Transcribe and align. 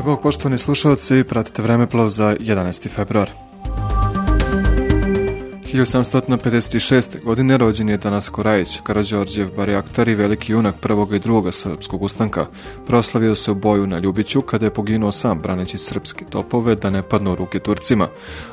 Bože 0.00 0.16
Bog, 0.16 0.22
poštovani 0.24 0.56
slušalci, 0.56 1.28
pratite 1.28 1.60
vremeplov 1.60 2.08
za 2.08 2.32
11. 2.32 2.88
februar. 2.88 3.49
1756. 5.72 7.24
godine 7.24 7.58
rođen 7.58 7.88
je 7.88 7.96
Danas 7.96 8.28
Korajić, 8.28 8.80
Karadžorđev 8.82 9.48
barjaktar 9.56 10.08
i 10.08 10.14
veliki 10.14 10.52
junak 10.52 10.74
prvog 10.80 11.14
i 11.14 11.18
drugog 11.18 11.54
srpskog 11.54 12.02
ustanka. 12.02 12.46
Proslavio 12.86 13.34
se 13.34 13.50
u 13.50 13.54
boju 13.54 13.86
na 13.86 13.98
Ljubiću 13.98 14.42
kada 14.42 14.66
je 14.66 14.74
poginuo 14.74 15.12
sam 15.12 15.40
braneći 15.40 15.78
srpske 15.78 16.24
topove 16.24 16.74
da 16.74 16.90
ne 16.90 17.02
padnu 17.02 17.32
u 17.32 17.34
ruke 17.34 17.58
Turcima. 17.58 18.08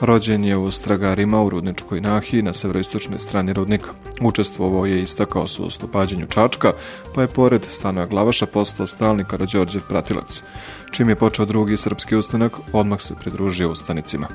Rođen 0.00 0.44
je 0.44 0.56
u 0.56 0.70
Stragarima 0.70 1.42
u 1.42 1.50
Rudničkoj 1.50 2.00
Nahiji 2.00 2.42
na 2.42 2.52
severoistočnoj 2.52 3.18
strani 3.18 3.52
Rudnika. 3.52 3.90
Učestvovao 4.20 4.86
je 4.86 5.02
istakao 5.02 5.46
su 5.46 5.62
u 5.62 5.66
oslobađanju 5.66 6.26
Čačka, 6.26 6.72
pa 7.14 7.22
je 7.22 7.28
pored 7.28 7.66
stanoja 7.68 8.06
Glavaša 8.06 8.46
postao 8.46 8.86
stalni 8.86 9.24
Karadžorđev 9.24 9.82
pratilac. 9.88 10.42
Čim 10.90 11.08
je 11.08 11.16
počeo 11.16 11.46
drugi 11.46 11.76
srpski 11.76 12.16
ustanak, 12.16 12.52
odmah 12.72 13.00
se 13.00 13.14
pridružio 13.14 13.70
ustanicima. 13.70 14.28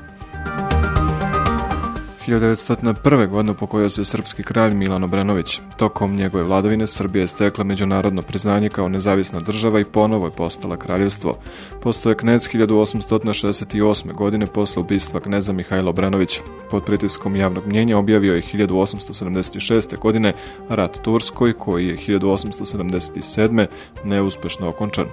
1901. 2.26 3.28
godine 3.28 3.54
pokojio 3.54 3.90
se 3.90 4.04
srpski 4.04 4.42
kralj 4.42 4.74
Milan 4.74 5.04
Obrenović. 5.04 5.60
Tokom 5.76 6.16
njegove 6.16 6.44
vladavine 6.44 6.86
Srbija 6.86 7.20
je 7.20 7.26
stekla 7.26 7.64
međunarodno 7.64 8.22
priznanje 8.22 8.68
kao 8.68 8.88
nezavisna 8.88 9.40
država 9.40 9.80
i 9.80 9.84
ponovo 9.84 10.26
je 10.26 10.30
postala 10.30 10.76
kraljevstvo. 10.76 11.38
Postoje 11.82 12.14
knez 12.14 12.48
1868. 12.48 14.12
godine 14.12 14.46
posle 14.46 14.80
ubistva 14.80 15.20
kneza 15.20 15.52
Mihajla 15.52 15.90
Obrenovića. 15.90 16.40
Pod 16.70 16.84
pritiskom 16.84 17.36
javnog 17.36 17.66
mnjenja 17.66 17.98
objavio 17.98 18.34
je 18.34 18.42
1876. 18.42 19.98
godine 19.98 20.32
rat 20.68 20.98
Turskoj 21.02 21.52
koji 21.52 21.86
je 21.86 21.96
1877. 21.96 23.66
neuspešno 24.04 24.68
okončan. 24.68 25.06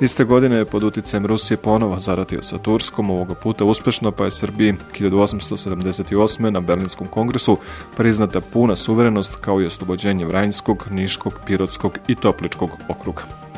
Iste 0.00 0.24
godine 0.24 0.56
je 0.56 0.64
pod 0.64 0.82
uticajem 0.82 1.26
Rusije 1.26 1.56
ponovo 1.56 1.98
zaratio 1.98 2.42
sa 2.42 2.58
Turskom, 2.58 3.10
ovoga 3.10 3.34
puta 3.34 3.64
uspešno, 3.64 4.10
pa 4.10 4.24
je 4.24 4.30
Srbiji 4.30 4.74
1878. 4.98 6.49
na 6.50 6.60
Berlinskom 6.60 7.06
kongresu 7.06 7.58
priznata 7.96 8.40
puna 8.40 8.76
suverenost 8.76 9.36
kao 9.36 9.60
i 9.60 9.66
oslobođenje 9.66 10.26
Vranjskog, 10.26 10.86
Niškog, 10.90 11.40
Pirotskog 11.46 11.98
i 12.08 12.14
Topličkog 12.14 12.70
okruga. 12.88 13.49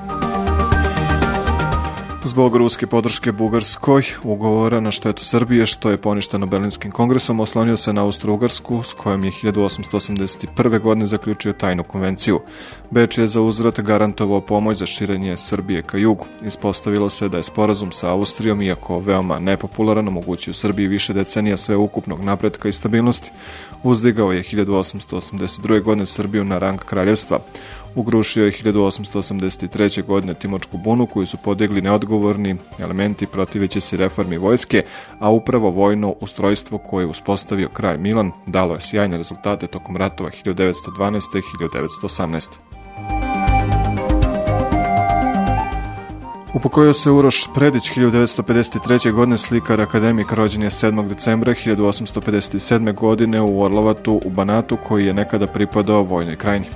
Zbog 2.33 2.57
ruske 2.57 2.87
podrške 2.87 3.33
Bugarskoj, 3.33 4.03
ugovora 4.23 4.81
na 4.81 4.91
štetu 4.91 5.25
Srbije, 5.25 5.67
što 5.67 5.91
je 5.91 5.97
poništeno 5.97 6.47
Berlinskim 6.47 6.91
kongresom, 6.91 7.41
oslonio 7.41 7.77
se 7.77 7.93
na 7.93 8.05
Austro-Ugarsku, 8.05 8.83
s 8.83 8.93
kojom 8.93 9.25
je 9.25 9.31
1881. 9.31 10.81
godine 10.81 11.07
zaključio 11.07 11.53
tajnu 11.53 11.85
konvenciju. 11.85 12.41
Beč 12.91 13.19
je 13.19 13.27
za 13.27 13.41
uzvrat 13.41 13.81
garantovao 13.81 14.41
pomoć 14.41 14.79
za 14.79 14.87
širenje 14.87 15.37
Srbije 15.37 15.83
ka 15.83 15.99
jugu. 15.99 16.27
Ispostavilo 16.45 17.11
se 17.11 17.29
da 17.29 17.37
je 17.37 17.43
sporazum 17.43 17.93
sa 17.93 18.11
Austrijom, 18.11 18.63
iako 18.63 18.99
veoma 18.99 19.39
nepopularan, 19.39 20.09
omogućio 20.09 20.55
Srbiji 20.55 20.87
više 20.87 21.13
decenija 21.13 21.57
sveukupnog 21.57 22.25
napretka 22.25 22.69
i 22.69 22.73
stabilnosti. 22.73 23.31
Uzdigao 23.83 24.33
je 24.33 24.43
1882. 24.43 25.83
godine 25.83 26.07
Srbiju 26.07 26.45
na 26.45 26.59
rang 26.59 26.81
kraljevstva. 26.81 27.39
Ugrušio 27.95 28.45
je 28.45 28.53
1883. 28.53 30.05
godine 30.05 30.35
Timočku 30.35 30.79
bunu 30.79 31.07
koju 31.07 31.27
su 31.27 31.37
podigli 31.37 31.81
neodgovorni 31.81 32.57
elementi 32.79 33.27
protiveći 33.27 33.81
se 33.81 33.97
reformi 33.97 34.39
vojske, 34.39 34.83
a 35.19 35.31
upravo 35.31 35.71
vojno 35.71 36.15
ustrojstvo 36.21 36.79
koje 36.79 37.03
je 37.03 37.07
uspostavio 37.07 37.69
kraj 37.69 37.99
Milan 37.99 38.33
dalo 38.47 38.75
je 38.75 38.81
sjajne 38.81 39.17
rezultate 39.17 39.67
tokom 39.67 39.97
ratova 39.97 40.31
1912. 40.31 41.39
i 41.39 41.65
1918. 41.65 42.49
Upokojio 46.55 46.95
se 46.95 47.11
Uroš 47.11 47.49
Predić 47.55 47.91
1953. 47.91 49.13
godine 49.13 49.39
slikar 49.39 49.81
akademik 49.81 50.33
rođen 50.33 50.63
je 50.63 50.71
7. 50.71 51.09
decembra 51.09 51.55
1857. 51.55 52.95
godine 52.95 53.41
u 53.41 53.63
Orlovatu 53.63 54.21
u 54.25 54.31
Banatu 54.31 54.77
koji 54.89 55.07
je 55.07 55.15
nekada 55.15 55.47
pripadao 55.47 56.03
vojnoj 56.03 56.37
krajini. 56.37 56.67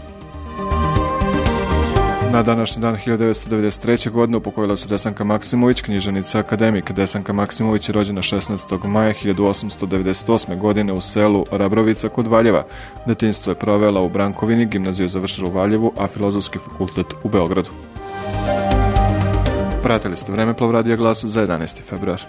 Na 2.37 2.43
današnji 2.43 2.83
dan 2.83 2.97
1993. 3.07 4.11
godine 4.11 4.37
upokojila 4.37 4.77
se 4.77 4.89
Desanka 4.89 5.25
Maksimović, 5.25 5.81
knjižanica 5.81 6.39
akademik. 6.39 6.93
Desanka 6.93 7.33
Maksimović 7.33 7.89
je 7.89 7.93
rođena 7.93 8.23
16. 8.23 8.87
maja 8.87 9.13
1898. 9.25 10.59
godine 10.59 10.93
u 10.93 11.01
selu 11.01 11.45
Rabrovica 11.51 12.09
kod 12.09 12.27
Valjeva. 12.27 12.67
Detinstvo 13.07 13.51
je 13.51 13.55
provela 13.55 14.01
u 14.01 14.09
Brankovini, 14.09 14.67
gimnaziju 14.67 15.09
završila 15.09 15.49
u 15.49 15.53
Valjevu, 15.53 15.93
a 15.99 16.07
filozofski 16.07 16.59
fakultet 16.59 17.07
u 17.23 17.29
Beogradu. 17.29 17.71
Pratili 19.83 20.17
ste 20.17 20.33
Vremeplov 20.33 20.71
radija 20.71 20.97
glasa 20.97 21.27
za 21.27 21.47
11. 21.47 21.81
februar. 21.89 22.23